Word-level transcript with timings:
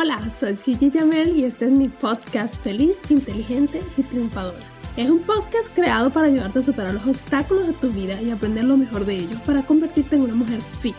Hola, 0.00 0.20
soy 0.38 0.56
Gigi 0.56 0.92
Jamel 0.92 1.36
y 1.36 1.44
este 1.44 1.64
es 1.64 1.72
mi 1.72 1.88
podcast 1.88 2.54
Feliz, 2.62 2.96
Inteligente 3.10 3.82
y 3.96 4.04
Triunfadora. 4.04 4.64
Es 4.96 5.10
un 5.10 5.18
podcast 5.18 5.74
creado 5.74 6.08
para 6.10 6.28
ayudarte 6.28 6.60
a 6.60 6.62
superar 6.62 6.94
los 6.94 7.04
obstáculos 7.04 7.66
de 7.66 7.72
tu 7.72 7.90
vida 7.90 8.22
y 8.22 8.30
aprender 8.30 8.62
lo 8.62 8.76
mejor 8.76 9.04
de 9.04 9.16
ellos 9.16 9.40
para 9.40 9.62
convertirte 9.62 10.14
en 10.14 10.22
una 10.22 10.36
mujer 10.36 10.60
fit, 10.60 10.94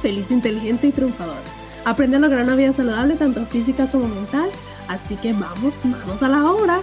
feliz, 0.00 0.30
inteligente 0.30 0.86
y 0.86 0.92
triunfadora. 0.92 1.38
Aprende 1.84 2.16
a 2.16 2.20
lograr 2.20 2.44
una 2.44 2.56
vida 2.56 2.72
saludable 2.72 3.16
tanto 3.16 3.44
física 3.44 3.88
como 3.88 4.08
mental, 4.08 4.48
así 4.88 5.16
que 5.16 5.34
vamos, 5.34 5.74
vamos 5.84 6.22
a 6.22 6.28
la 6.30 6.50
obra. 6.50 6.80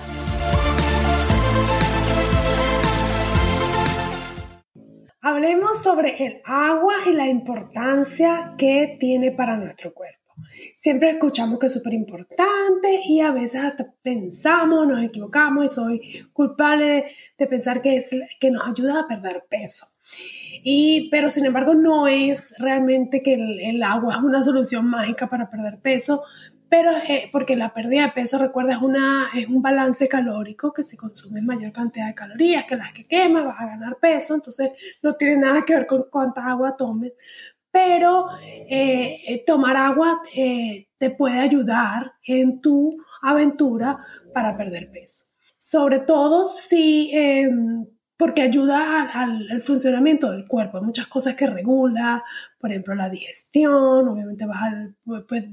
Hablemos 5.22 5.82
sobre 5.82 6.24
el 6.24 6.40
agua 6.46 6.94
y 7.08 7.14
la 7.14 7.28
importancia 7.28 8.54
que 8.60 8.96
tiene 9.00 9.32
para 9.32 9.58
nuestro 9.58 9.92
cuerpo. 9.92 10.27
Siempre 10.78 11.12
escuchamos 11.12 11.60
que 11.60 11.68
es 11.68 11.74
súper 11.74 11.94
importante 11.94 13.02
y 13.06 13.22
a 13.22 13.32
veces 13.32 13.62
hasta 13.64 13.94
pensamos, 14.02 14.88
nos 14.88 15.04
equivocamos 15.04 15.66
y 15.66 15.70
soy 15.70 16.30
culpable 16.34 17.06
de, 17.38 17.48
pensar 17.48 17.82
que, 17.82 17.98
es, 17.98 18.12
que 18.40 18.52
nos 18.52 18.68
ayuda 18.68 19.02
a 19.02 19.08
perder 19.08 19.46
peso. 19.50 19.88
Y, 20.64 21.10
pero 21.10 21.30
sin 21.30 21.46
embargo 21.46 21.74
no 21.74 22.08
es 22.08 22.54
realmente 22.58 23.22
que 23.22 23.34
el, 23.34 23.84
agua 23.84 24.16
es 24.16 24.24
una 24.24 24.44
solución 24.44 24.86
mágica 24.86 25.30
para 25.30 25.50
perder 25.50 25.80
peso, 25.80 26.24
pero 26.70 26.92
eh, 27.08 27.30
porque 27.32 27.56
la 27.56 27.74
pérdida 27.74 28.08
de 28.08 28.12
peso, 28.12 28.38
recuerda, 28.38 28.74
es, 28.74 28.82
una, 28.82 29.30
es 29.36 29.48
un 29.48 29.62
balance 29.62 30.08
calórico 30.08 30.74
que 30.74 30.84
se 30.84 30.98
consume 30.98 31.42
mayor 31.42 31.72
cantidad 31.72 32.08
de 32.08 32.16
calorías 32.16 32.66
que 32.66 32.76
las 32.76 32.92
que 32.92 33.06
quemas, 33.06 33.46
vas 33.46 33.62
a 33.62 33.68
ganar 33.68 33.98
peso, 34.02 34.36
entonces 34.36 34.72
no 35.02 35.14
tiene 35.14 35.38
nada 35.38 35.64
que 35.64 35.76
ver 35.76 35.88
con 35.88 36.06
cuánta 36.12 36.46
agua 36.46 36.76
tomes, 36.76 37.14
pero 37.72 38.28
eh, 38.42 39.20
eh, 39.28 39.44
tomar 39.46 39.78
agua 39.78 40.22
eh, 40.36 40.88
te 40.98 41.10
puede 41.12 41.40
ayudar 41.40 42.14
en 42.26 42.62
tu 42.62 42.90
aventura 43.22 44.06
para 44.34 44.58
perder 44.58 44.92
peso. 44.92 45.26
Sobre 45.60 46.00
todo 46.00 46.46
si, 46.46 47.12
em, 47.14 47.86
porque 48.16 48.42
ayuda 48.42 49.04
al, 49.12 49.62
funcionamiento 49.62 50.32
del 50.32 50.48
cuerpo. 50.48 50.78
Hay 50.78 50.84
muchas 50.84 51.08
cosas 51.08 51.36
que 51.36 51.48
regula, 51.48 52.24
por 52.60 52.72
ejemplo, 52.72 52.96
la 52.96 53.10
digestión, 53.10 54.08
obviamente 54.08 54.46
vas 54.46 54.64
al, 54.64 54.96
pues, 55.06 55.24
pues 55.28 55.46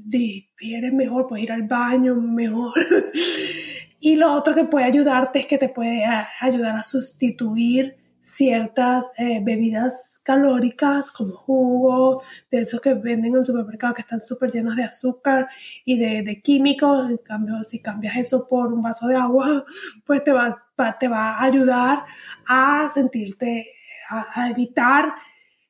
mejor, 0.92 1.26
puedes 1.26 1.44
ir 1.44 1.52
al 1.52 1.64
baño 1.64 2.14
mejor. 2.14 2.72
y 4.00 4.16
lo 4.16 4.32
otro 4.32 4.54
que 4.54 4.64
puede 4.64 4.86
ayudarte 4.86 5.40
es 5.40 5.46
que 5.46 5.58
te 5.58 5.68
puede 5.68 6.04
ayudar 6.40 6.76
a 6.76 6.84
sustituir 6.84 8.03
ciertas 8.24 9.04
eh, 9.18 9.40
bebidas 9.42 10.18
calóricas 10.22 11.12
como 11.12 11.34
jugo, 11.34 12.22
de 12.50 12.62
esos 12.62 12.80
que 12.80 12.94
venden 12.94 13.32
en 13.32 13.36
el 13.36 13.44
supermercado 13.44 13.94
que 13.94 14.00
están 14.00 14.20
súper 14.20 14.50
llenos 14.50 14.74
de 14.74 14.84
azúcar 14.84 15.48
y 15.84 15.98
de, 15.98 16.40
químicos. 16.42 17.10
En 17.10 17.18
cambio, 17.18 17.62
si 17.62 17.80
cambias 17.80 18.16
eso 18.16 18.48
por 18.48 18.72
un 18.72 18.82
vaso 18.82 19.06
de 19.06 19.16
agua, 19.16 19.64
pues 20.06 20.24
te 20.24 20.32
va, 20.32 20.66
te 20.98 21.06
va 21.06 21.34
a 21.34 21.44
ayudar 21.44 22.04
a 22.46 22.88
sentirte, 22.88 23.68
a, 24.08 24.42
a 24.42 24.50
evitar 24.50 25.14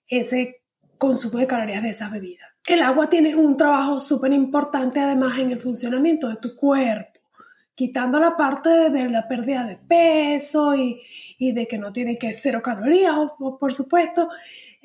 ese 0.07 0.63
consumo 0.97 1.39
de 1.39 1.49
calorías 1.49 1.83
de 1.83 1.91
esa 1.91 2.09
bebida. 2.09 2.45
El 2.67 2.83
agua 2.83 3.11
tiene 3.11 3.35
un 3.37 3.57
trabajo 3.57 4.01
súper 4.01 4.33
importante 4.33 5.01
además 5.01 5.39
en 5.39 5.51
el 5.51 5.61
funcionamiento 5.61 6.29
de 6.29 6.37
tu 6.37 6.57
cuerpo 6.57 7.14
quitando 7.75 8.19
la 8.21 8.37
parte 8.37 8.91
de, 8.91 9.09
la 9.09 9.27
pérdida 9.29 9.65
de 9.65 9.77
peso 9.77 10.75
y, 10.75 11.01
de 11.39 11.67
que 11.67 11.79
no 11.79 11.93
tiene 11.93 12.17
que 12.17 12.35
cero 12.35 12.63
calorías, 12.63 13.17
por 13.61 13.75
supuesto, 13.75 14.29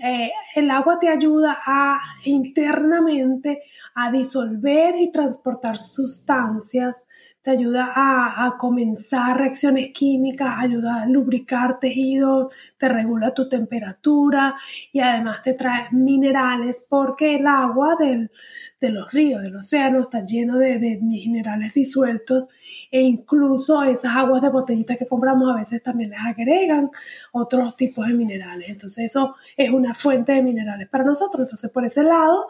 eh, 0.01 0.31
el 0.55 0.71
agua 0.71 0.97
te 0.99 1.09
ayuda 1.09 1.59
a 1.65 1.99
internamente 2.25 3.63
a 3.95 4.11
disolver 4.11 4.95
y 4.95 5.11
transportar 5.11 5.77
sustancias, 5.77 7.05
te 7.41 7.51
ayuda 7.51 7.91
a, 7.93 8.45
a, 8.45 8.57
comenzar 8.57 9.37
reacciones 9.37 9.89
químicas, 9.93 10.55
ayuda 10.57 11.03
a 11.03 11.05
lubricar 11.05 11.79
tejidos, 11.79 12.53
te 12.77 12.87
regula 12.87 13.33
tu 13.33 13.49
temperatura 13.49 14.55
y 14.91 14.99
además 14.99 15.41
te 15.41 15.53
trae 15.53 15.87
minerales 15.91 16.85
porque 16.89 17.35
el 17.35 17.47
agua 17.47 17.95
del, 17.97 18.31
de 18.79 18.89
los 18.89 19.11
ríos, 19.11 19.41
del 19.41 19.57
océano, 19.57 19.99
está 19.99 20.25
lleno 20.25 20.57
de, 20.57 20.99
minerales 21.01 21.73
disueltos 21.73 22.47
e 22.91 23.01
incluso 23.01 23.83
esas 23.83 24.15
aguas 24.15 24.41
de 24.41 24.49
botellita 24.49 24.95
que 24.95 25.07
compramos 25.07 25.51
a 25.51 25.57
veces 25.57 25.83
también 25.83 26.11
les 26.11 26.19
agregan 26.19 26.89
otros 27.31 27.75
tipos 27.75 28.07
de 28.07 28.13
minerales. 28.13 28.69
Entonces 28.69 29.05
eso 29.05 29.35
es 29.57 29.69
una 29.71 29.88
fuente 29.93 30.33
de 30.33 30.41
minerales 30.41 30.87
para 30.89 31.03
nosotros. 31.03 31.41
Entonces 31.41 31.71
por 31.71 31.85
ese 31.85 32.03
lado 32.03 32.47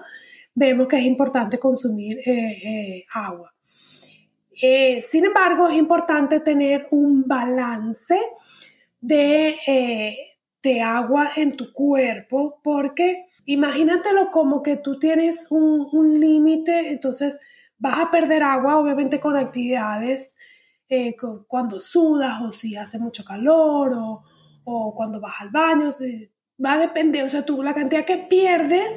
vemos 0.60 0.88
que 0.88 0.98
es 0.98 1.06
importante 1.06 1.58
consumir 1.60 2.20
eh, 2.20 2.60
eh, 2.64 3.06
agua. 3.14 3.54
Eh, 4.62 5.02
sin 5.02 5.26
embargo, 5.26 5.70
es 5.70 5.78
importante 5.78 6.42
tener 6.42 6.88
un 6.92 7.26
balance 7.26 8.20
de, 9.00 9.56
de 10.62 10.82
agua 10.82 11.30
en 11.38 11.56
tu 11.56 11.72
cuerpo 11.72 12.60
porque 12.62 13.28
imagínatelo 13.46 14.30
como 14.32 14.62
que 14.62 14.76
tú 14.76 15.00
tienes 15.00 15.48
un, 15.50 16.20
límite, 16.20 16.90
entonces 16.92 17.40
vas 17.78 18.00
a 18.00 18.12
perder 18.12 18.44
agua, 18.44 18.78
obviamente 18.78 19.22
con 19.22 19.38
actividades, 19.38 20.36
cuando 21.48 21.80
sudas 21.80 22.42
o 22.42 22.52
si 22.52 22.76
hace 22.76 23.00
mucho 23.00 23.24
calor 23.24 23.94
o, 23.94 24.24
o 24.66 24.94
cuando 24.94 25.22
vas 25.22 25.36
al 25.40 25.52
baño, 25.52 25.90
va 26.64 26.74
a 26.74 26.78
depender, 26.78 27.24
o 27.24 27.30
sea, 27.30 27.46
tú 27.46 27.64
la 27.64 27.74
cantidad 27.74 28.06
que 28.06 28.18
pierdes 28.18 28.94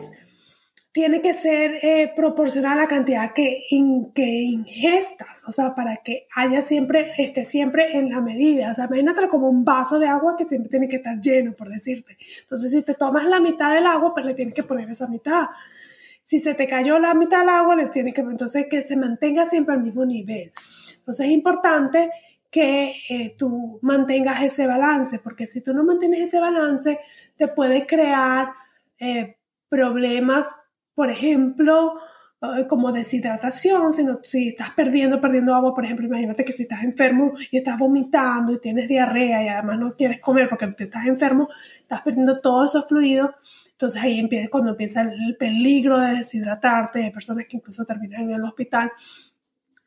tiene 0.93 1.23
que 1.23 1.33
ser 1.33 1.79
eh, 1.83 2.13
proporcional 2.15 2.73
a 2.73 2.83
la 2.83 2.87
cantidad 2.87 3.33
que, 3.33 3.65
ingestas, 3.71 5.43
o 5.49 5.53
sea, 5.53 5.75
para 5.75 5.97
que 6.05 6.27
haya 6.37 6.61
siempre, 6.61 7.15
esté 7.17 7.47
siempre 7.47 7.97
en 7.97 8.11
la 8.11 8.21
medida. 8.21 8.71
O 8.71 8.75
sea, 8.75 8.85
imagínate 8.85 9.27
como 9.29 9.49
un 9.49 9.65
vaso 9.65 9.99
de 9.99 10.07
agua 10.07 10.37
que 10.37 10.45
siempre 10.45 10.69
tiene 10.69 10.89
que 10.89 10.97
estar 10.97 11.19
lleno, 11.19 11.55
por 11.55 11.71
decirte. 11.71 12.19
Entonces, 12.43 12.71
si 12.73 12.83
te 12.83 12.93
tomas 12.93 13.25
la 13.25 13.41
mitad 13.41 13.73
del 13.73 13.87
agua, 13.87 14.13
pues 14.13 14.27
le 14.27 14.35
tienes 14.35 14.53
que 14.53 14.65
poner 14.65 14.91
esa 14.91 15.09
mitad. 15.09 15.47
Si 16.25 16.39
se 16.39 16.53
te 16.53 16.69
cayó 16.69 16.99
la 16.99 17.15
mitad 17.15 17.41
del 17.41 17.49
agua, 17.49 17.75
le 17.75 17.87
tienes 17.87 18.13
que, 18.13 18.21
entonces 18.21 18.67
que 18.69 18.83
se 18.83 18.97
mantenga 18.97 19.47
siempre 19.47 19.75
al 19.75 19.83
mismo 19.83 20.05
nivel. 20.05 20.53
Entonces, 20.99 21.27
es 21.27 21.33
importante 21.33 22.11
que 22.53 22.95
eh, 23.09 23.35
tú 23.37 23.81
mantengas 23.83 24.43
ese 24.43 24.69
balance, 24.69 25.19
porque 25.19 25.49
si 25.49 25.61
tú 25.61 25.75
no 25.75 25.83
mantienes 25.83 26.21
ese 26.21 26.39
balance, 26.39 27.01
te 27.37 27.49
puede 27.49 27.87
crear 27.87 28.53
eh, 29.01 29.39
problemas 29.69 30.55
por 30.95 31.11
ejemplo, 31.11 31.95
eh, 32.43 32.67
como 32.69 32.93
deshidratación, 32.93 33.93
sino 33.95 34.21
si 34.23 34.49
estás 34.49 34.71
perdiendo, 34.71 35.21
perdiendo 35.21 35.55
agua, 35.55 35.75
por 35.75 35.85
ejemplo, 35.85 36.07
imagínate 36.07 36.45
que 36.45 36.53
si 36.53 36.63
estás 36.63 36.83
enfermo 36.85 37.33
y 37.51 37.59
estás 37.59 37.79
vomitando 37.79 38.53
y 38.53 38.61
tienes 38.61 38.89
diarrea 38.89 39.45
y 39.45 39.49
además 39.49 39.79
no 39.79 39.97
quieres 39.97 40.21
comer 40.21 40.49
porque 40.49 40.67
te 40.69 40.85
estás 40.85 41.07
enfermo, 41.07 41.49
estás 41.81 42.03
perdiendo 42.03 42.41
todos 42.41 42.71
esos 42.71 42.89
fluidos, 42.89 43.31
entonces 43.71 44.03
ahí 44.03 44.19
empieza 44.21 44.51
cuando 44.51 44.71
empieza 44.71 45.03
el 45.03 45.37
peligro 45.39 45.99
de 45.99 46.13
deshidratarte, 46.17 47.05
hay 47.05 47.11
personas 47.11 47.47
que 47.49 47.57
incluso 47.57 47.85
terminan 47.85 48.23
en 48.23 48.33
el 48.33 48.45
hospital. 48.45 48.93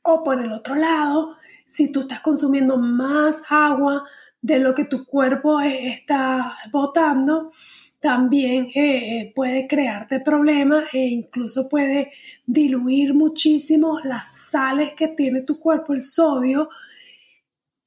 O 0.07 0.23
por 0.23 0.39
el 0.39 0.51
otro 0.51 0.75
lado, 0.75 1.35
si 1.67 1.91
tú 1.91 2.01
estás 2.01 2.19
consumiendo 2.19 2.77
más 2.77 3.41
agua 3.49 4.05
de 4.39 4.59
lo 4.59 4.75
que 4.75 4.85
tu 4.85 5.03
cuerpo 5.03 5.61
está 5.61 6.55
botando, 6.71 7.51
también 7.99 8.67
eh, 8.75 9.19
eh, 9.19 9.31
puede 9.33 9.67
crearte 9.67 10.19
problemas 10.19 10.83
e 10.93 11.07
incluso 11.07 11.67
puede 11.67 12.11
diluir 12.45 13.15
muchísimo 13.15 13.99
las 14.03 14.31
sales 14.51 14.93
que 14.93 15.07
tiene 15.07 15.41
tu 15.41 15.59
cuerpo, 15.59 15.93
el 15.93 16.03
sodio, 16.03 16.69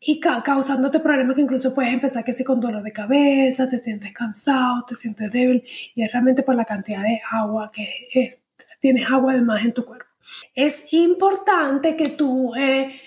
y 0.00 0.19
causándote 0.19 0.99
problemas 0.99 1.37
que 1.37 1.43
incluso 1.43 1.73
puedes 1.73 1.93
empezar 1.93 2.25
que 2.25 2.32
si 2.32 2.43
con 2.43 2.61
dolor 2.61 2.82
de 2.82 2.93
cabeza, 2.93 3.69
te 3.69 3.79
sientes 3.79 4.12
cansado, 4.12 4.85
te 4.88 4.97
sientes 4.97 5.31
débil, 5.31 5.62
y 5.94 6.03
es 6.03 6.12
realmente 6.12 6.43
por 6.43 6.56
la 6.56 6.64
cantidad 6.64 7.03
de 7.03 7.21
agua 7.31 7.71
que 7.73 8.41
tienes 8.81 9.09
agua 9.09 9.35
de 9.35 9.43
más 9.43 9.64
en 9.64 9.73
tu 9.73 9.85
cuerpo. 9.85 10.08
Es 10.55 10.85
importante 10.93 11.97
que 11.97 12.11
tú 12.11 12.55
eh, 12.57 13.01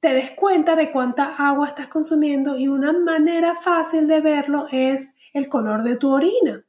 te 0.00 0.14
des 0.14 0.30
cuenta 0.32 0.76
de 0.76 0.90
cuánta 0.90 1.34
agua 1.36 1.68
estás 1.68 1.88
consumiendo 1.88 2.56
y 2.58 2.68
una 2.68 2.92
manera 2.92 3.56
fácil 3.56 4.06
de 4.06 4.20
verlo 4.20 4.66
es 4.70 5.10
el 5.32 5.48
color 5.48 5.82
de 5.82 5.96
tu 5.96 6.12
orina. 6.12 6.64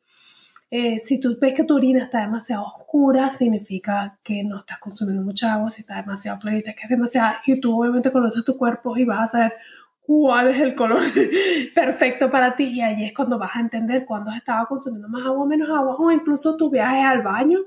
Eh, 0.71 0.99
si 0.99 1.19
tú 1.19 1.35
ves 1.41 1.53
que 1.55 1.63
tu 1.63 1.75
orina 1.75 2.03
está 2.03 2.21
demasiado 2.21 2.63
oscura, 2.63 3.31
significa 3.31 4.19
que 4.23 4.43
no 4.43 4.59
estás 4.59 4.77
consumiendo 4.77 5.23
mucha 5.23 5.53
agua. 5.53 5.69
Si 5.69 5.81
está 5.81 5.95
demasiado 5.95 6.39
clarita, 6.39 6.73
que 6.73 6.83
es 6.83 6.89
demasiada. 6.89 7.41
Y 7.45 7.59
tú 7.59 7.79
obviamente 7.79 8.11
conoces 8.11 8.43
tu 8.43 8.55
cuerpo 8.57 8.95
y 8.95 9.05
vas 9.05 9.21
a 9.21 9.27
saber 9.27 9.53
cuál 10.01 10.49
es 10.49 10.59
el 10.59 10.75
color 10.75 11.01
perfecto 11.75 12.29
para 12.29 12.55
ti. 12.55 12.65
Y 12.65 12.81
ahí 12.81 13.05
es 13.05 13.13
cuando 13.13 13.39
vas 13.39 13.55
a 13.55 13.61
entender 13.61 14.05
cuándo 14.05 14.29
has 14.29 14.37
estado 14.37 14.67
consumiendo 14.67 15.09
más 15.09 15.25
agua 15.25 15.43
o 15.43 15.47
menos 15.47 15.69
agua. 15.69 15.95
O 15.97 16.11
incluso 16.11 16.55
tu 16.55 16.69
viaje 16.69 17.01
al 17.01 17.23
baño. 17.23 17.59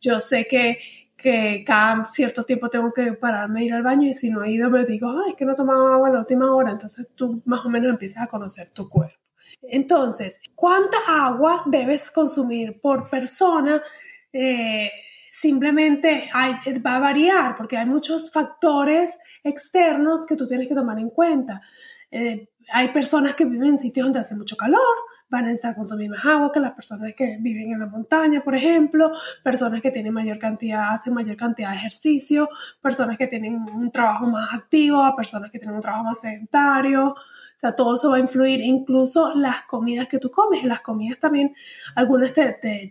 Yo 0.00 0.18
sé 0.18 0.46
que 0.48 0.78
que 1.18 1.64
cada 1.66 2.04
cierto 2.04 2.44
tiempo 2.44 2.70
tengo 2.70 2.92
que 2.92 3.12
pararme 3.12 3.64
ir 3.64 3.74
al 3.74 3.82
baño 3.82 4.08
y 4.08 4.14
si 4.14 4.30
no 4.30 4.44
he 4.44 4.52
ido 4.52 4.70
me 4.70 4.84
digo, 4.84 5.10
ay, 5.26 5.34
que 5.34 5.44
no 5.44 5.52
he 5.52 5.56
tomado 5.56 5.88
agua 5.88 6.10
la 6.10 6.20
última 6.20 6.54
hora, 6.54 6.70
entonces 6.70 7.08
tú 7.16 7.42
más 7.44 7.66
o 7.66 7.68
menos 7.68 7.90
empiezas 7.90 8.22
a 8.22 8.28
conocer 8.28 8.70
tu 8.70 8.88
cuerpo. 8.88 9.18
Entonces, 9.60 10.40
¿cuánta 10.54 10.96
agua 11.08 11.64
debes 11.66 12.12
consumir 12.12 12.80
por 12.80 13.10
persona? 13.10 13.82
Eh, 14.32 14.92
simplemente 15.32 16.28
hay, 16.32 16.54
va 16.78 16.96
a 16.96 17.00
variar 17.00 17.56
porque 17.56 17.76
hay 17.76 17.86
muchos 17.86 18.30
factores 18.30 19.18
externos 19.42 20.24
que 20.24 20.36
tú 20.36 20.46
tienes 20.46 20.68
que 20.68 20.74
tomar 20.76 21.00
en 21.00 21.10
cuenta. 21.10 21.62
Eh, 22.12 22.48
hay 22.70 22.88
personas 22.92 23.34
que 23.34 23.44
viven 23.44 23.70
en 23.70 23.78
sitios 23.78 24.06
donde 24.06 24.20
hace 24.20 24.36
mucho 24.36 24.56
calor, 24.56 24.96
van 25.30 25.46
a 25.46 25.52
estar 25.52 25.74
consumiendo 25.74 26.16
más 26.16 26.24
agua 26.24 26.50
que 26.52 26.60
las 26.60 26.72
personas 26.72 27.12
que 27.14 27.36
viven 27.40 27.72
en 27.72 27.80
la 27.80 27.86
montaña, 27.86 28.42
por 28.42 28.54
ejemplo, 28.54 29.12
personas 29.42 29.82
que 29.82 29.90
tienen 29.90 30.12
mayor 30.12 30.38
cantidad, 30.38 30.94
hacen 30.94 31.14
mayor 31.14 31.36
cantidad 31.36 31.70
de 31.70 31.76
ejercicio, 31.76 32.48
personas 32.80 33.18
que 33.18 33.26
tienen 33.26 33.54
un 33.54 33.90
trabajo 33.90 34.26
más 34.26 34.52
activo, 34.54 35.04
personas 35.16 35.50
que 35.50 35.58
tienen 35.58 35.76
un 35.76 35.82
trabajo 35.82 36.04
más 36.04 36.20
sedentario. 36.20 37.10
O 37.10 37.60
sea, 37.60 37.74
todo 37.74 37.96
eso 37.96 38.10
va 38.10 38.16
a 38.16 38.20
influir, 38.20 38.60
incluso 38.60 39.34
las 39.34 39.64
comidas 39.64 40.08
que 40.08 40.18
tú 40.18 40.30
comes. 40.30 40.64
Las 40.64 40.80
comidas 40.80 41.18
también, 41.18 41.54
algunas 41.94 42.32
te, 42.32 42.52
te, 42.52 42.90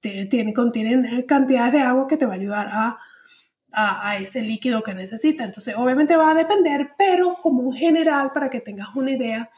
te, 0.00 0.26
tienen, 0.26 0.54
contienen 0.54 1.22
cantidades 1.26 1.72
de 1.72 1.80
agua 1.80 2.06
que 2.06 2.16
te 2.16 2.26
va 2.26 2.34
a 2.34 2.36
ayudar 2.36 2.68
a, 2.70 2.98
a, 3.72 4.10
a, 4.10 4.18
ese 4.18 4.42
líquido 4.42 4.82
que 4.82 4.94
necesitas. 4.94 5.46
Entonces, 5.46 5.74
obviamente 5.76 6.16
va 6.16 6.30
a 6.30 6.34
depender, 6.34 6.92
pero 6.96 7.34
como 7.34 7.62
un 7.62 7.74
general, 7.74 8.30
para 8.32 8.50
que 8.50 8.60
tengas 8.60 8.94
una 8.94 9.10
idea, 9.10 9.50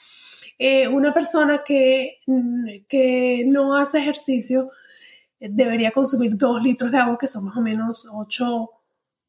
eh, 0.63 0.87
una 0.87 1.15
persona 1.15 1.63
que, 1.65 2.19
mm, 2.27 2.85
que 2.87 3.45
no 3.47 3.75
hace 3.75 3.99
ejercicio 3.99 4.71
eh, 5.41 5.49
debería 5.51 5.91
consumir 5.91 6.37
dos 6.37 6.63
litros 6.63 6.91
de 6.91 6.99
agua, 6.99 7.17
que 7.19 7.27
son 7.27 7.47
más 7.47 7.57
o 7.57 7.63
menos 7.63 8.07
8 8.13 8.69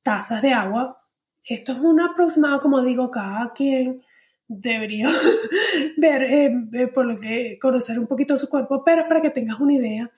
tazas 0.03 0.41
de 0.41 0.51
agua. 0.51 0.97
Esto 1.45 1.71
es 1.71 1.79
un 1.79 2.01
aproximado, 2.01 2.61
como 2.61 2.81
digo, 2.81 3.09
cada 3.09 3.53
quien 3.53 4.03
debería 4.45 5.09
ver, 5.97 6.23
eh, 6.23 6.87
por 6.93 7.05
lo 7.05 7.17
que 7.17 7.57
conocer 7.61 7.97
un 7.97 8.07
poquito 8.07 8.35
su 8.35 8.49
cuerpo, 8.49 8.83
pero 8.83 9.07
para 9.07 9.21
que 9.21 9.29
tengas 9.29 9.61
una 9.61 9.75
idea, 9.75 10.11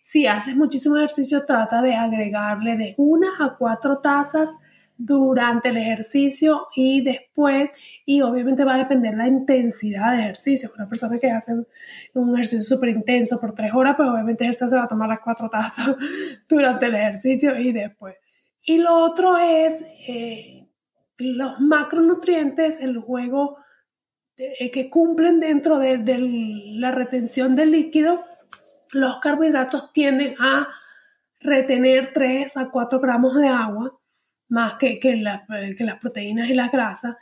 si 0.00 0.26
haces 0.26 0.56
muchísimo 0.56 0.96
ejercicio, 0.96 1.44
trata 1.44 1.82
de 1.82 1.94
agregarle 1.96 2.78
de 2.78 2.94
una 2.96 3.28
a 3.40 3.56
cuatro 3.58 3.98
tazas 3.98 4.56
durante 4.98 5.68
el 5.68 5.76
ejercicio 5.76 6.68
y 6.74 7.02
después, 7.02 7.70
y 8.04 8.22
obviamente 8.22 8.64
va 8.64 8.74
a 8.74 8.78
depender 8.78 9.14
la 9.14 9.28
intensidad 9.28 10.12
de 10.12 10.22
ejercicio. 10.22 10.70
Una 10.76 10.88
persona 10.88 11.18
que 11.18 11.30
hace 11.30 11.52
un 12.14 12.34
ejercicio 12.34 12.64
súper 12.64 12.90
intenso 12.90 13.40
por 13.40 13.54
tres 13.54 13.72
horas, 13.74 13.96
pues 13.96 14.08
obviamente 14.08 14.52
se 14.52 14.66
va 14.66 14.84
a 14.84 14.88
tomar 14.88 15.08
las 15.08 15.20
cuatro 15.20 15.48
tazas 15.50 15.96
durante 16.48 16.86
el 16.86 16.94
ejercicio 16.94 17.58
y 17.58 17.72
después. 17.72 18.16
Y 18.62 18.78
lo 18.78 18.94
otro 19.04 19.38
es 19.38 19.84
eh, 20.08 20.66
los 21.18 21.60
macronutrientes, 21.60 22.80
el 22.80 22.98
juego 22.98 23.58
eh, 24.36 24.70
que 24.70 24.90
cumplen 24.90 25.40
dentro 25.40 25.78
de, 25.78 25.98
de 25.98 26.18
la 26.18 26.90
retención 26.90 27.54
del 27.54 27.72
líquido. 27.72 28.24
Los 28.92 29.18
carbohidratos 29.20 29.92
tienden 29.92 30.34
a 30.38 30.68
retener 31.40 32.12
3 32.14 32.56
a 32.56 32.70
4 32.70 32.98
gramos 32.98 33.36
de 33.36 33.48
agua 33.48 34.00
más 34.48 34.74
que, 34.74 34.98
que, 34.98 35.22
que 35.76 35.84
las 35.84 35.98
proteínas 35.98 36.48
y 36.48 36.54
las 36.54 36.70
grasas. 36.70 37.16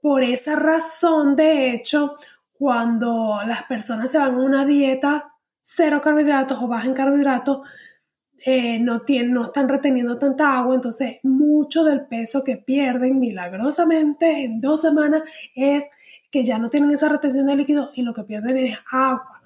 Por 0.00 0.22
esa 0.22 0.56
razón, 0.56 1.36
de 1.36 1.72
hecho, 1.72 2.14
cuando 2.52 3.40
las 3.46 3.64
personas 3.64 4.10
se 4.10 4.18
van 4.18 4.34
a 4.34 4.38
una 4.38 4.64
dieta 4.64 5.32
cero 5.62 6.00
carbohidratos 6.02 6.58
o 6.62 6.68
baja 6.68 6.86
en 6.86 6.94
carbohidratos, 6.94 7.60
eh, 8.44 8.78
no, 8.78 9.00
tienen, 9.02 9.32
no 9.32 9.44
están 9.44 9.68
reteniendo 9.68 10.18
tanta 10.18 10.56
agua, 10.56 10.74
entonces 10.74 11.18
mucho 11.22 11.84
del 11.84 12.06
peso 12.06 12.44
que 12.44 12.56
pierden 12.56 13.18
milagrosamente 13.18 14.44
en 14.44 14.60
dos 14.60 14.82
semanas 14.82 15.22
es 15.54 15.84
que 16.30 16.44
ya 16.44 16.58
no 16.58 16.70
tienen 16.70 16.90
esa 16.90 17.08
retención 17.08 17.46
de 17.46 17.56
líquido 17.56 17.90
y 17.94 18.02
lo 18.02 18.12
que 18.14 18.24
pierden 18.24 18.56
es 18.58 18.78
agua 18.90 19.36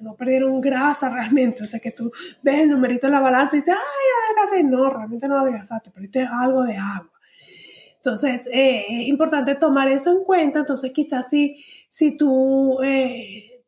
no 0.00 0.14
perdieron 0.14 0.60
grasa 0.60 1.10
realmente, 1.10 1.62
o 1.62 1.66
sea 1.66 1.80
que 1.80 1.90
tú 1.90 2.10
ves 2.42 2.60
el 2.60 2.70
numerito 2.70 3.06
en 3.06 3.12
la 3.12 3.20
balanza 3.20 3.56
y 3.56 3.60
dices, 3.60 3.74
ay, 3.74 4.36
adelgacé, 4.36 4.64
no, 4.64 4.90
realmente 4.90 5.28
no 5.28 5.38
adelgazaste, 5.38 5.90
perdiste 5.90 6.22
algo 6.30 6.62
de 6.64 6.76
agua. 6.76 7.10
Entonces, 7.96 8.46
eh, 8.52 8.84
es 8.88 9.08
importante 9.08 9.54
tomar 9.54 9.88
eso 9.88 10.12
en 10.12 10.24
cuenta, 10.24 10.60
entonces 10.60 10.92
quizás 10.92 11.28
si, 11.28 11.64
si 11.88 12.16
tú 12.16 12.78
eh, 12.82 13.62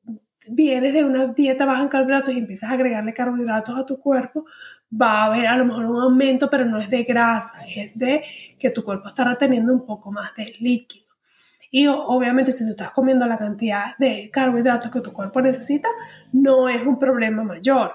vienes 0.49 0.93
de 0.93 1.05
una 1.05 1.29
dieta 1.29 1.65
baja 1.65 1.83
en 1.83 1.89
carbohidratos 1.89 2.35
y 2.35 2.39
empiezas 2.39 2.71
a 2.71 2.75
agregarle 2.75 3.15
carbohidratos 3.15 3.79
a 3.79 3.87
tu 3.87 3.99
cuerpo, 3.99 4.45
va 4.91 5.23
a 5.23 5.25
haber 5.27 5.47
a 5.47 5.57
lo 5.57 5.65
mejor 5.65 5.87
un 5.87 6.01
aumento, 6.01 6.49
pero 6.51 6.65
no 6.65 6.79
es 6.79 6.91
de 6.91 7.05
grasa, 7.05 7.65
es 7.67 7.99
de 7.99 8.23
que 8.59 8.71
tu 8.71 8.85
cuerpo 8.85 9.09
está 9.09 9.25
reteniendo 9.25 9.73
un 9.73 9.85
poco 9.85 10.13
más 10.13 10.35
de 10.37 10.55
líquido. 10.61 11.06
Y 11.71 11.87
obviamente 11.89 12.53
si 12.53 12.65
tú 12.65 12.71
estás 12.71 12.91
comiendo 12.91 13.27
la 13.27 13.39
cantidad 13.39 13.97
de 13.99 14.31
carbohidratos 14.33 14.91
que 14.91 15.01
tu 15.01 15.13
cuerpo 15.13 15.41
necesita, 15.41 15.89
no 16.33 16.69
es 16.69 16.87
un 16.87 16.99
problema 16.99 17.43
mayor. 17.43 17.95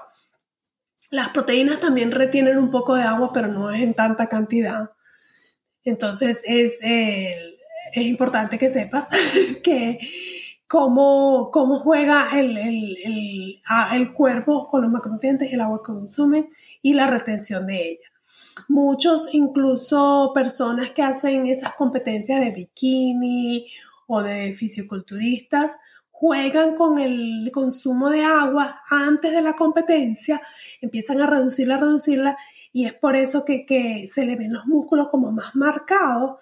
Las 1.10 1.28
proteínas 1.28 1.80
también 1.80 2.10
retienen 2.10 2.58
un 2.58 2.70
poco 2.70 2.94
de 2.94 3.02
agua, 3.02 3.32
pero 3.32 3.48
no 3.48 3.70
es 3.70 3.82
en 3.82 3.94
tanta 3.94 4.28
cantidad. 4.28 4.90
Entonces 5.84 6.42
es, 6.46 6.78
es 6.80 8.06
importante 8.06 8.58
que 8.58 8.70
sepas 8.70 9.08
que 9.62 9.98
cómo, 10.72 11.50
cómo 11.52 11.80
juega 11.80 12.30
el, 12.38 12.56
el, 12.56 12.96
el, 13.04 13.62
el 13.92 14.12
cuerpo 14.14 14.68
con 14.68 14.80
los 14.80 14.90
macronutrientes 14.90 15.52
el 15.52 15.60
agua 15.60 15.82
que 15.84 15.92
consumen 15.92 16.48
y 16.80 16.94
la 16.94 17.08
retención 17.08 17.66
de 17.66 17.90
ella. 17.90 18.11
Muchos, 18.68 19.28
incluso 19.32 20.32
personas 20.34 20.90
que 20.90 21.02
hacen 21.02 21.46
esas 21.46 21.74
competencias 21.74 22.40
de 22.40 22.50
bikini 22.50 23.66
o 24.06 24.22
de 24.22 24.54
fisioculturistas, 24.54 25.78
juegan 26.10 26.76
con 26.76 26.98
el 27.00 27.50
consumo 27.52 28.08
de 28.08 28.22
agua 28.22 28.82
antes 28.88 29.32
de 29.32 29.42
la 29.42 29.54
competencia, 29.54 30.40
empiezan 30.80 31.20
a 31.20 31.26
reducirla, 31.26 31.78
reducirla, 31.78 32.36
y 32.72 32.86
es 32.86 32.94
por 32.94 33.16
eso 33.16 33.44
que, 33.44 34.06
se 34.08 34.24
le 34.24 34.36
ven 34.36 34.52
los 34.52 34.66
músculos 34.66 35.08
como 35.08 35.32
más 35.32 35.54
marcados, 35.56 36.36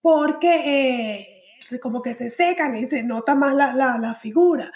porque 0.00 0.62
eh, 1.68 1.78
como 1.80 2.00
que 2.00 2.14
se 2.14 2.30
secan 2.30 2.76
y 2.76 2.86
se 2.86 3.02
nota 3.02 3.34
más 3.34 3.54
la, 3.54 3.74
la, 3.74 4.14
figura. 4.14 4.72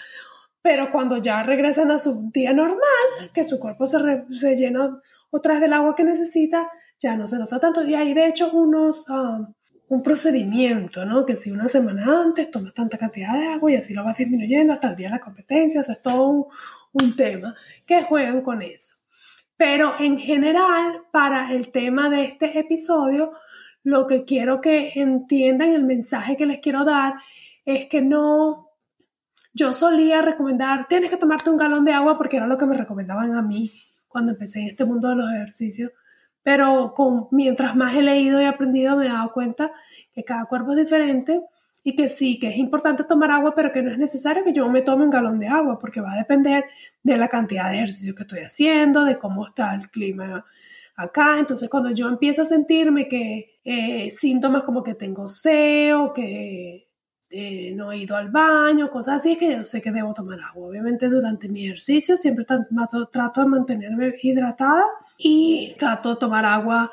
Pero 0.61 0.91
cuando 0.91 1.17
ya 1.17 1.41
regresan 1.43 1.91
a 1.91 1.99
su 1.99 2.29
día 2.33 2.51
normal, 2.53 3.31
que 3.33 3.47
su 3.47 3.59
cuerpo 3.59 3.87
se, 3.87 3.97
se 4.33 4.55
llena 4.55 5.01
otra 5.31 5.53
vez 5.53 5.61
del 5.61 5.73
agua 5.73 5.95
que 5.95 6.03
necesita, 6.03 6.69
ya 6.99 7.15
no 7.15 7.27
se 7.27 7.37
nota 7.37 7.59
tanto. 7.59 7.85
Y 7.85 7.95
hay 7.95 8.13
de 8.13 8.27
hecho 8.27 8.51
unos, 8.51 9.07
um, 9.09 9.53
un 9.87 10.03
procedimiento, 10.03 11.05
¿no? 11.05 11.25
Que 11.25 11.35
si 11.35 11.51
una 11.51 11.67
semana 11.67 12.21
antes 12.21 12.51
tomas 12.51 12.73
tanta 12.73 12.97
cantidad 12.97 13.33
de 13.33 13.47
agua 13.47 13.71
y 13.71 13.75
así 13.75 13.93
lo 13.93 14.03
vas 14.03 14.17
disminuyendo 14.17 14.73
hasta 14.73 14.89
el 14.89 14.95
día 14.95 15.07
de 15.07 15.15
la 15.15 15.21
competencia, 15.21 15.81
o 15.81 15.91
es 15.91 16.01
todo 16.01 16.47
un 16.93 17.15
tema 17.15 17.55
que 17.85 18.03
juegan 18.03 18.41
con 18.41 18.61
eso. 18.61 18.95
Pero 19.57 19.95
en 19.99 20.17
general, 20.17 21.03
para 21.11 21.51
el 21.53 21.71
tema 21.71 22.09
de 22.09 22.23
este 22.23 22.59
episodio, 22.59 23.33
lo 23.83 24.07
que 24.07 24.25
quiero 24.25 24.61
que 24.61 24.93
entiendan, 24.95 25.73
el 25.73 25.83
mensaje 25.83 26.37
que 26.37 26.45
les 26.45 26.59
quiero 26.59 26.85
dar, 26.85 27.15
es 27.65 27.87
que 27.87 28.01
no, 28.01 28.69
yo 29.53 29.73
solía 29.73 30.21
recomendar, 30.21 30.87
tienes 30.87 31.09
que 31.09 31.17
tomarte 31.17 31.49
un 31.49 31.57
galón 31.57 31.83
de 31.85 31.93
agua 31.93 32.17
porque 32.17 32.37
era 32.37 32.47
lo 32.47 32.57
que 32.57 32.65
me 32.65 32.77
recomendaban 32.77 33.35
a 33.35 33.41
mí 33.41 33.71
cuando 34.09 34.31
empecé 34.33 34.59
en 34.59 34.67
este 34.67 34.83
mundo 34.83 35.07
de 35.07 35.15
los 35.15 35.31
ejercicios 35.31 35.91
pero 36.43 36.93
con, 36.95 37.27
mientras 37.31 37.75
más 37.75 37.95
he 37.95 38.01
leído 38.01 38.41
y 38.41 38.45
aprendido 38.45 38.95
me 38.95 39.05
he 39.05 39.09
dado 39.09 39.31
cuenta 39.31 39.71
que 40.13 40.23
cada 40.23 40.45
cuerpo 40.45 40.71
es 40.71 40.77
diferente 40.77 41.41
y 41.83 41.95
que 41.95 42.09
sí, 42.09 42.39
que 42.39 42.49
es 42.49 42.57
importante 42.57 43.03
tomar 43.03 43.31
agua, 43.31 43.53
pero 43.55 43.71
que 43.71 43.81
no 43.81 43.91
es 43.91 43.97
necesario 43.97 44.43
que 44.43 44.53
yo 44.53 44.67
me 44.67 44.81
tome 44.81 45.05
un 45.05 45.11
galón 45.11 45.39
de 45.39 45.47
agua, 45.47 45.79
porque 45.79 46.01
va 46.01 46.13
a 46.13 46.17
depender 46.17 46.65
de 47.03 47.17
la 47.17 47.27
cantidad 47.29 47.69
de 47.69 47.77
ejercicio 47.77 48.15
que 48.15 48.23
estoy 48.23 48.39
haciendo, 48.39 49.05
de 49.05 49.17
cómo 49.17 49.45
está 49.45 49.73
el 49.75 49.89
clima 49.89 50.45
acá. 50.95 51.39
Entonces, 51.39 51.69
cuando 51.69 51.91
yo 51.91 52.09
empiezo 52.09 52.41
a 52.41 52.45
sentirme 52.45 53.07
que 53.07 53.59
eh, 53.63 54.11
síntomas 54.11 54.63
como 54.63 54.83
que 54.83 54.95
tengo 54.95 55.29
sed 55.29 55.95
o 55.95 56.13
que 56.13 56.88
eh, 57.31 57.73
no 57.75 57.91
he 57.91 57.97
ido 57.99 58.15
al 58.15 58.29
baño, 58.29 58.89
cosas 58.89 59.19
así, 59.19 59.37
que 59.37 59.51
yo 59.51 59.63
sé 59.63 59.81
que 59.81 59.91
debo 59.91 60.13
tomar 60.13 60.39
agua. 60.41 60.69
Obviamente 60.69 61.07
durante 61.07 61.47
mi 61.47 61.65
ejercicio 61.65 62.17
siempre 62.17 62.45
trato 62.45 63.41
de 63.41 63.47
mantenerme 63.47 64.15
hidratada 64.21 64.83
y 65.17 65.75
trato 65.77 66.09
de 66.09 66.15
tomar 66.15 66.45
agua 66.45 66.91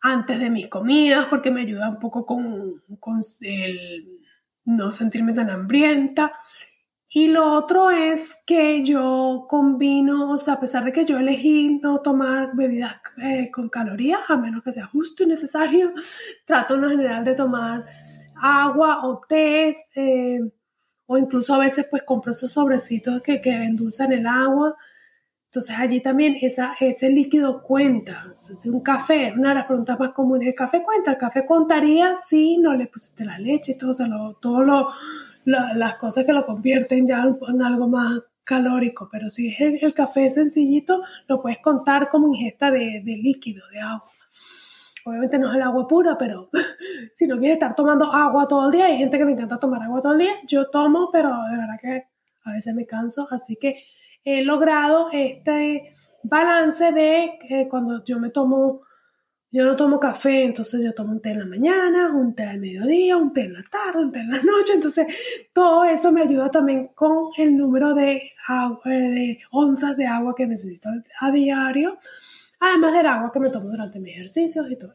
antes 0.00 0.38
de 0.38 0.50
mis 0.50 0.68
comidas 0.68 1.26
porque 1.26 1.50
me 1.50 1.62
ayuda 1.62 1.90
un 1.90 1.98
poco 1.98 2.24
con, 2.24 2.82
con 3.00 3.20
el 3.42 4.20
no 4.64 4.92
sentirme 4.92 5.34
tan 5.34 5.50
hambrienta. 5.50 6.32
Y 7.08 7.28
lo 7.28 7.52
otro 7.52 7.90
es 7.90 8.36
que 8.46 8.82
yo 8.82 9.46
combino, 9.48 10.32
o 10.32 10.38
sea, 10.38 10.54
a 10.54 10.60
pesar 10.60 10.84
de 10.84 10.92
que 10.92 11.04
yo 11.04 11.18
elegí 11.18 11.78
no 11.82 12.00
tomar 12.00 12.50
bebidas 12.54 12.96
eh, 13.22 13.50
con 13.52 13.68
calorías, 13.68 14.20
a 14.28 14.36
menos 14.36 14.62
que 14.62 14.72
sea 14.72 14.86
justo 14.86 15.22
y 15.22 15.26
necesario, 15.26 15.92
trato 16.46 16.74
en 16.74 16.90
general 16.90 17.24
de 17.24 17.34
tomar 17.34 18.05
agua 18.40 19.06
o 19.06 19.20
té, 19.28 19.74
eh, 19.94 20.40
o 21.06 21.18
incluso 21.18 21.54
a 21.54 21.58
veces 21.58 21.86
pues 21.90 22.02
compro 22.02 22.32
esos 22.32 22.52
sobrecitos 22.52 23.22
que, 23.22 23.40
que 23.40 23.50
endulzan 23.50 24.12
el 24.12 24.26
agua. 24.26 24.76
Entonces 25.46 25.76
allí 25.78 26.00
también 26.00 26.36
esa, 26.40 26.74
ese 26.80 27.10
líquido 27.10 27.62
cuenta. 27.62 28.26
un 28.66 28.80
café, 28.80 29.32
una 29.36 29.50
de 29.50 29.54
las 29.54 29.66
preguntas 29.66 29.98
más 29.98 30.12
comunes, 30.12 30.48
¿el 30.48 30.54
café 30.54 30.82
cuenta? 30.82 31.12
¿El 31.12 31.18
café 31.18 31.46
contaría 31.46 32.16
si 32.16 32.58
no 32.58 32.74
le 32.74 32.86
pusiste 32.86 33.24
la 33.24 33.38
leche 33.38 33.72
y 33.72 33.78
todo, 33.78 33.92
o 33.92 33.94
sea, 33.94 34.08
todo 34.40 34.62
lo 34.62 34.90
las 35.46 35.96
cosas 35.96 36.26
que 36.26 36.32
lo 36.32 36.44
convierten 36.44 37.06
ya 37.06 37.24
en 37.48 37.62
algo 37.62 37.88
más 37.88 38.20
calórico, 38.44 39.08
pero 39.10 39.28
si 39.28 39.48
es 39.48 39.82
el, 39.82 39.94
café 39.94 40.30
sencillito, 40.30 41.02
lo 41.28 41.40
puedes 41.40 41.58
contar 41.58 42.08
como 42.08 42.32
ingesta 42.32 42.70
de, 42.70 43.02
líquido, 43.04 43.66
de 43.68 43.80
agua. 43.80 44.10
Obviamente 45.06 45.38
no 45.38 45.50
es 45.50 45.56
el 45.56 45.62
agua 45.62 45.86
pura, 45.86 46.18
pero 46.18 46.50
si 47.16 47.26
no 47.26 47.36
quieres 47.36 47.56
estar 47.56 47.74
tomando 47.74 48.12
agua 48.12 48.46
todo 48.46 48.66
el 48.66 48.72
día, 48.72 48.86
hay 48.86 48.98
gente 48.98 49.18
que 49.18 49.24
le 49.24 49.32
encanta 49.32 49.58
tomar 49.58 49.82
agua 49.82 50.00
todo 50.00 50.12
el 50.12 50.18
día, 50.18 50.32
yo 50.46 50.68
tomo, 50.68 51.10
pero 51.12 51.30
de 51.50 51.56
verdad 51.56 51.78
que 51.80 52.04
a 52.44 52.52
veces 52.52 52.74
me 52.74 52.86
canso, 52.86 53.28
así 53.30 53.56
que 53.56 53.84
he 54.24 54.42
logrado 54.42 55.08
este 55.12 55.94
balance 56.22 56.92
de 56.92 57.66
cuando 57.70 58.04
yo 58.04 58.18
me 58.18 58.30
tomo 58.30 58.82
yo 59.56 59.64
no 59.64 59.74
tomo 59.74 59.98
café, 59.98 60.44
entonces 60.44 60.82
yo 60.84 60.92
tomo 60.92 61.12
un 61.12 61.22
té 61.22 61.30
en 61.30 61.38
la 61.38 61.46
mañana, 61.46 62.10
un 62.14 62.34
té 62.34 62.42
al 62.42 62.58
mediodía, 62.58 63.16
un 63.16 63.32
té 63.32 63.44
en 63.44 63.54
la 63.54 63.62
tarde, 63.62 64.04
un 64.04 64.12
té 64.12 64.20
en 64.20 64.30
la 64.30 64.42
noche. 64.42 64.74
Entonces, 64.74 65.06
todo 65.52 65.84
eso 65.84 66.12
me 66.12 66.20
ayuda 66.20 66.50
también 66.50 66.88
con 66.88 67.30
el 67.38 67.56
número 67.56 67.94
de, 67.94 68.32
de 68.84 69.38
onzas 69.52 69.96
de 69.96 70.06
agua 70.06 70.34
que 70.36 70.46
necesito 70.46 70.90
a 71.20 71.30
diario, 71.30 71.98
además 72.60 72.92
del 72.92 73.06
agua 73.06 73.30
que 73.32 73.40
me 73.40 73.50
tomo 73.50 73.68
durante 73.68 73.98
mis 73.98 74.14
ejercicios 74.14 74.70
y 74.70 74.76
todo. 74.76 74.94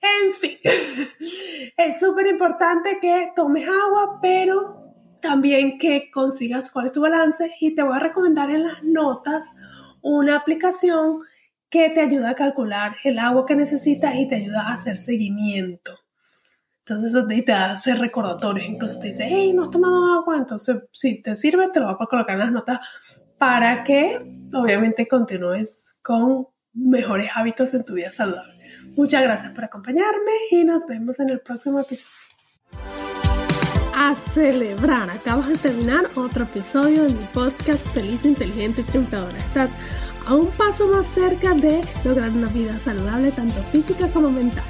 En 0.00 0.32
fin, 0.32 0.58
es 1.76 1.98
súper 1.98 2.26
importante 2.26 2.98
que 3.00 3.32
tomes 3.34 3.66
agua, 3.68 4.18
pero 4.20 4.84
también 5.20 5.78
que 5.78 6.10
consigas 6.10 6.70
cuál 6.70 6.86
es 6.86 6.92
tu 6.92 7.00
balance 7.00 7.50
y 7.60 7.74
te 7.74 7.82
voy 7.82 7.96
a 7.96 8.00
recomendar 8.00 8.50
en 8.50 8.64
las 8.64 8.82
notas 8.82 9.44
una 10.02 10.36
aplicación 10.36 11.22
que 11.70 11.88
te 11.88 12.02
ayuda 12.02 12.30
a 12.30 12.34
calcular 12.34 12.96
el 13.04 13.18
agua 13.18 13.46
que 13.46 13.56
necesitas 13.56 14.14
y 14.16 14.28
te 14.28 14.36
ayuda 14.36 14.68
a 14.68 14.74
hacer 14.74 14.98
seguimiento. 14.98 15.98
Entonces 16.80 17.14
eso 17.14 17.26
te, 17.26 17.40
da 17.40 17.72
hacer 17.72 17.98
recordatorios, 17.98 18.68
incluso 18.68 18.98
te 18.98 19.06
dice, 19.06 19.26
hey, 19.26 19.54
no 19.54 19.64
has 19.64 19.70
tomado 19.70 20.20
agua, 20.20 20.36
entonces 20.36 20.82
si 20.92 21.22
te 21.22 21.34
sirve, 21.34 21.68
te 21.70 21.80
lo 21.80 21.86
voy 21.86 21.96
a 21.98 22.06
colocar 22.06 22.34
en 22.34 22.40
las 22.40 22.52
notas 22.52 22.80
para 23.38 23.82
que 23.82 24.20
obviamente 24.52 25.08
continúes 25.08 25.96
con 26.02 26.46
mejores 26.74 27.30
hábitos 27.34 27.72
en 27.74 27.84
tu 27.84 27.94
vida 27.94 28.12
saludable. 28.12 28.54
Muchas 28.96 29.22
gracias 29.22 29.52
por 29.52 29.64
acompañarme 29.64 30.32
y 30.50 30.64
nos 30.64 30.86
vemos 30.86 31.18
en 31.20 31.30
el 31.30 31.40
próximo 31.40 31.80
episodio. 31.80 32.12
A 33.96 34.14
celebrar, 34.34 35.08
acabas 35.08 35.48
de 35.48 35.54
terminar 35.56 36.04
otro 36.16 36.44
episodio 36.44 37.04
de 37.04 37.14
mi 37.14 37.24
podcast 37.32 37.80
Feliz, 37.88 38.24
Inteligente 38.24 38.80
y 38.80 38.84
Triunfadora. 38.84 39.38
Estás 39.38 39.70
a 40.26 40.34
un 40.34 40.48
paso 40.48 40.88
más 40.88 41.06
cerca 41.14 41.54
de 41.54 41.80
lograr 42.04 42.30
una 42.30 42.48
vida 42.48 42.76
saludable 42.78 43.30
tanto 43.30 43.62
física 43.64 44.08
como 44.08 44.30
mental. 44.30 44.64